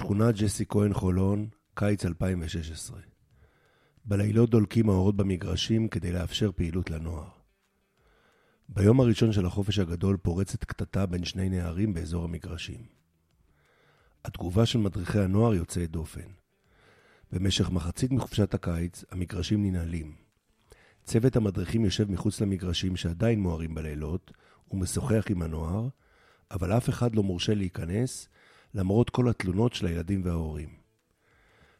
שכונת 0.00 0.34
ג'סי 0.34 0.64
כהן 0.68 0.92
חולון, 0.92 1.48
קיץ 1.74 2.04
2016. 2.04 3.00
בלילות 4.04 4.50
דולקים 4.50 4.88
האורות 4.88 5.16
במגרשים 5.16 5.88
כדי 5.88 6.12
לאפשר 6.12 6.52
פעילות 6.52 6.90
לנוער. 6.90 7.28
ביום 8.68 9.00
הראשון 9.00 9.32
של 9.32 9.46
החופש 9.46 9.78
הגדול 9.78 10.16
פורצת 10.16 10.64
קטטה 10.64 11.06
בין 11.06 11.24
שני 11.24 11.48
נערים 11.48 11.94
באזור 11.94 12.24
המגרשים. 12.24 12.80
התגובה 14.24 14.66
של 14.66 14.78
מדריכי 14.78 15.18
הנוער 15.18 15.54
יוצאת 15.54 15.90
דופן. 15.90 16.28
במשך 17.32 17.70
מחצית 17.70 18.10
מחופשת 18.12 18.54
הקיץ, 18.54 19.04
המגרשים 19.10 19.66
ננעלים. 19.66 20.14
צוות 21.04 21.36
המדריכים 21.36 21.84
יושב 21.84 22.10
מחוץ 22.10 22.40
למגרשים 22.40 22.96
שעדיין 22.96 23.40
מוארים 23.40 23.74
בלילות, 23.74 24.32
ומשוחח 24.70 25.24
עם 25.30 25.42
הנוער, 25.42 25.88
אבל 26.50 26.76
אף 26.76 26.88
אחד 26.88 27.14
לא 27.14 27.22
מורשה 27.22 27.54
להיכנס, 27.54 28.28
למרות 28.74 29.10
כל 29.10 29.28
התלונות 29.28 29.72
של 29.72 29.86
הילדים 29.86 30.24
וההורים. 30.24 30.68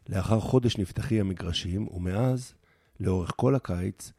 לאחר 0.09 0.39
חודש 0.39 0.77
נפתחי 0.77 1.19
המגרשים, 1.19 1.87
ומאז, 1.87 2.53
לאורך 2.99 3.31
כל 3.35 3.55
הקיץ, 3.55 4.11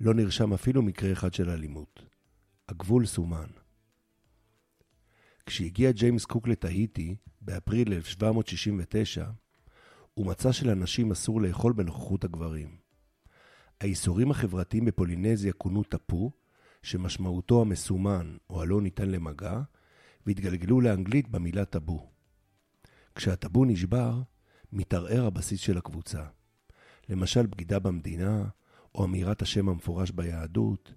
לא 0.00 0.14
נרשם 0.14 0.52
אפילו 0.52 0.82
מקרה 0.82 1.12
אחד 1.12 1.34
של 1.34 1.50
אלימות. 1.50 2.02
הגבול 2.68 3.06
סומן. 3.06 3.46
כשהגיע 5.46 5.92
ג'יימס 5.92 6.24
קוק 6.24 6.48
לטהיטי, 6.48 7.16
באפריל 7.40 7.92
1769, 7.92 9.26
הוא 10.14 10.26
מצא 10.26 10.52
שלנשים 10.52 11.10
אסור 11.10 11.40
לאכול 11.40 11.72
בנוכחות 11.72 12.24
הגברים. 12.24 12.76
האיסורים 13.80 14.30
החברתיים 14.30 14.84
בפולינזיה 14.84 15.52
כונו 15.52 15.82
טפו, 15.82 16.30
שמשמעותו 16.82 17.60
המסומן 17.60 18.36
או 18.50 18.62
הלא 18.62 18.80
ניתן 18.80 19.08
למגע, 19.08 19.60
והתגלגלו 20.26 20.80
לאנגלית 20.80 21.28
במילה 21.28 21.64
טאבו. 21.64 22.10
כשהטאבו 23.14 23.64
נשבר, 23.64 24.22
מתערער 24.72 25.26
הבסיס 25.26 25.60
של 25.60 25.78
הקבוצה. 25.78 26.24
למשל 27.08 27.46
בגידה 27.46 27.78
במדינה, 27.78 28.44
או 28.94 29.04
אמירת 29.04 29.42
השם 29.42 29.68
המפורש 29.68 30.10
ביהדות. 30.10 30.94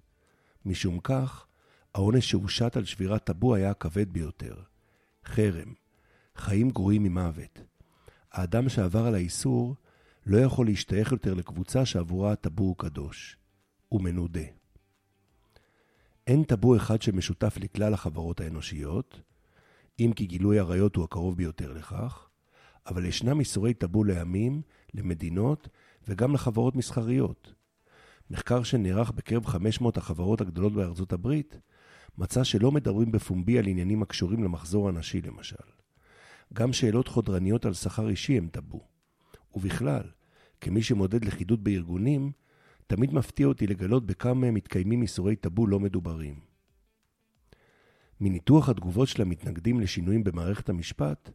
משום 0.64 1.00
כך, 1.00 1.46
העונש 1.94 2.30
שהושת 2.30 2.76
על 2.76 2.84
שבירת 2.84 3.24
טאבו 3.24 3.54
היה 3.54 3.70
הכבד 3.70 4.12
ביותר. 4.12 4.54
חרם, 5.24 5.74
חיים 6.36 6.70
גרועים 6.70 7.02
ממוות. 7.02 7.58
האדם 8.32 8.68
שעבר 8.68 9.06
על 9.06 9.14
האיסור 9.14 9.76
לא 10.26 10.38
יכול 10.38 10.66
להשתייך 10.66 11.12
יותר 11.12 11.34
לקבוצה 11.34 11.86
שעבורה 11.86 12.32
הטאבו 12.32 12.64
הוא 12.64 12.76
קדוש. 12.78 13.36
הוא 13.88 14.00
מנודה. 14.02 14.40
אין 16.26 16.44
טאבו 16.44 16.76
אחד 16.76 17.02
שמשותף 17.02 17.56
לכלל 17.60 17.94
החברות 17.94 18.40
האנושיות, 18.40 19.20
אם 20.00 20.12
כי 20.16 20.26
גילוי 20.26 20.58
עריות 20.58 20.96
הוא 20.96 21.04
הקרוב 21.04 21.36
ביותר 21.36 21.72
לכך, 21.72 22.28
אבל 22.86 23.04
ישנם 23.04 23.40
איסורי 23.40 23.74
טאבו 23.74 24.04
לעמים, 24.04 24.62
למדינות 24.94 25.68
וגם 26.08 26.34
לחברות 26.34 26.76
מסחריות. 26.76 27.54
מחקר 28.30 28.62
שנערך 28.62 29.10
בקרב 29.10 29.46
500 29.46 29.96
החברות 29.96 30.40
הגדולות 30.40 30.72
בארצות 30.72 31.12
הברית, 31.12 31.58
מצא 32.18 32.44
שלא 32.44 32.72
מדברים 32.72 33.12
בפומבי 33.12 33.58
על 33.58 33.66
עניינים 33.66 34.02
הקשורים 34.02 34.44
למחזור 34.44 34.88
הנשי 34.88 35.20
למשל. 35.20 35.56
גם 36.52 36.72
שאלות 36.72 37.08
חודרניות 37.08 37.66
על 37.66 37.74
שכר 37.74 38.08
אישי 38.08 38.38
הם 38.38 38.48
טאבו. 38.48 38.88
ובכלל, 39.54 40.02
כמי 40.60 40.82
שמודד 40.82 41.24
לכידות 41.24 41.62
בארגונים, 41.62 42.32
תמיד 42.86 43.14
מפתיע 43.14 43.46
אותי 43.46 43.66
לגלות 43.66 44.06
בכמה 44.06 44.34
מהם 44.34 44.54
מתקיימים 44.54 45.02
איסורי 45.02 45.36
טאבו 45.36 45.66
לא 45.66 45.80
מדוברים. 45.80 46.53
מניתוח 48.20 48.68
התגובות 48.68 49.08
של 49.08 49.22
המתנגדים 49.22 49.80
לשינויים 49.80 50.24
במערכת 50.24 50.68
המשפט, 50.68 51.30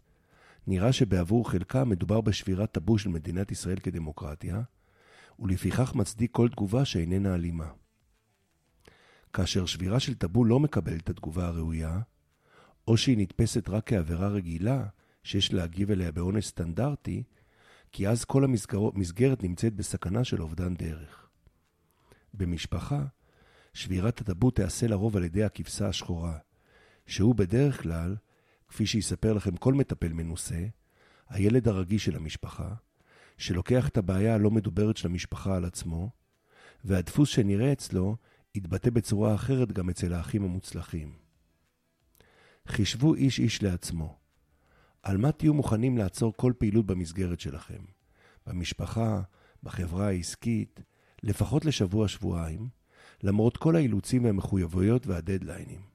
נראה 0.68 0.94
שבעבור 0.94 1.50
חלקם 1.52 1.90
מדובר 1.90 2.22
בשבירת 2.22 2.72
טאבו 2.72 2.98
של 2.98 3.10
מדינת 3.10 3.52
ישראל 3.52 3.80
כדמוקרטיה, 3.80 4.62
ולפיכך 5.40 5.96
מצדיק 5.96 6.32
כל 6.32 6.50
תגובה 6.50 6.86
שאיננה 6.86 7.36
אלימה. 7.36 7.72
כאשר 9.34 9.66
שבירה 9.66 10.00
של 10.00 10.14
טאבו 10.14 10.45
לא 10.45 10.60
מקבלת 10.60 11.04
את 11.04 11.10
התגובה 11.10 11.48
הראויה, 11.48 12.00
או 12.88 12.98
שהיא 12.98 13.18
נתפסת 13.18 13.70
רק 13.70 13.89
כעבירה 13.89 14.28
רגילה, 14.28 14.86
שיש 15.23 15.54
להגיב 15.54 15.92
אליה 15.92 16.12
בעונש 16.12 16.48
סטנדרטי, 16.48 17.23
כי 17.92 18.08
אז 18.08 18.26
כל 18.26 18.44
המסגרת 18.44 19.44
נמצאת 19.44 19.76
בסכנה 19.76 20.23
של 20.23 20.42
אובדן 20.42 20.76
דרך. 20.76 21.30
במשפחה, 22.34 23.06
שבירת 23.73 24.22
הטאבו 24.22 24.52
תיעשה 24.52 24.88
לרוב 24.88 25.18
על 25.18 25.23
ידי 25.23 25.44
הכבשה 25.44 25.88
השחורה, 25.88 26.38
שהוא 27.09 27.36
בדרך 27.36 27.81
כלל, 27.81 28.15
כפי 28.67 28.86
שיספר 28.86 29.33
לכם 29.33 29.55
כל 29.55 29.73
מטפל 29.73 30.14
מנוסה, 30.14 30.65
הילד 31.30 31.67
הרגיש 31.67 32.05
של 32.05 32.15
המשפחה, 32.15 32.73
שלוקח 33.37 33.87
את 33.87 33.97
הבעיה 33.97 34.36
הלא 34.36 34.52
מדוברת 34.52 34.97
של 34.97 35.08
המשפחה 35.08 35.55
על 35.55 35.65
עצמו, 35.65 36.09
והדפוס 36.83 37.30
שנראה 37.30 37.71
אצלו 37.71 38.15
יתבטא 38.55 38.89
בצורה 38.89 39.36
אחרת 39.36 39.71
גם 39.71 39.89
אצל 39.89 40.14
האחים 40.14 40.43
המוצלחים. 40.43 41.14
חישבו 42.67 43.15
איש 43.15 43.39
איש 43.39 43.64
לעצמו. 43.64 44.17
על 45.03 45.17
מה 45.17 45.31
תהיו 45.31 45.53
מוכנים 45.53 45.97
לעצור 45.97 46.33
כל 46.37 46.53
פעילות 46.58 46.86
במסגרת 46.86 47.39
שלכם? 47.39 47.83
במשפחה, 48.47 49.21
בחברה 49.64 50.08
העסקית, 50.08 50.81
לפחות 51.23 51.65
לשבוע-שבועיים, 51.65 52.67
למרות 53.23 53.58
כל 53.58 53.76
האילוצים 53.76 54.26
והמחויבויות 54.26 55.08
והדדליינים. 55.08 55.89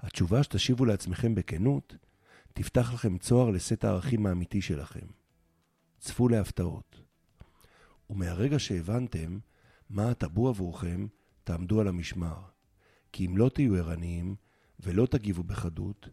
התשובה 0.00 0.42
שתשיבו 0.42 0.84
לעצמכם 0.84 1.34
בכנות, 1.34 1.96
תפתח 2.52 2.92
לכם 2.94 3.18
צוהר 3.18 3.50
לסט 3.50 3.84
הערכים 3.84 4.26
האמיתי 4.26 4.62
שלכם. 4.62 5.06
צפו 5.98 6.28
להפתעות. 6.28 7.02
ומהרגע 8.10 8.58
שהבנתם 8.58 9.38
מה 9.90 10.10
הטאבו 10.10 10.48
עבורכם, 10.48 11.06
תעמדו 11.44 11.80
על 11.80 11.88
המשמר. 11.88 12.36
כי 13.12 13.26
אם 13.26 13.36
לא 13.36 13.48
תהיו 13.48 13.74
ערניים 13.74 14.34
ולא 14.80 15.06
תגיבו 15.06 15.42
בחדות, 15.42 16.08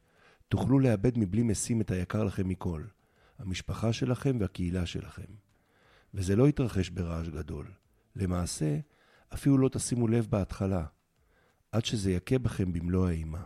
תוכלו 0.49 0.79
לאבד 0.79 1.17
מבלי 1.17 1.43
משים 1.43 1.81
את 1.81 1.91
היקר 1.91 2.23
לכם 2.23 2.47
מכל, 2.47 2.83
המשפחה 3.39 3.93
שלכם 3.93 4.37
והקהילה 4.39 4.85
שלכם. 4.85 5.31
וזה 6.13 6.35
לא 6.35 6.47
יתרחש 6.47 6.89
ברעש 6.89 7.27
גדול. 7.27 7.71
למעשה, 8.15 8.79
אפילו 9.33 9.57
לא 9.57 9.69
תשימו 9.69 10.07
לב 10.07 10.27
בהתחלה, 10.29 10.85
עד 11.71 11.85
שזה 11.85 12.11
יכה 12.11 12.39
בכם 12.39 12.73
במלוא 12.73 13.07
האימה. 13.07 13.43